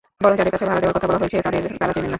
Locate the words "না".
2.05-2.09